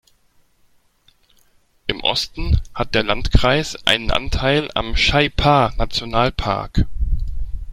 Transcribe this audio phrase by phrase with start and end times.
[1.85, 6.87] Im Osten hat der Landkreis einen Anteil am Shei-Pa-Nationalpark.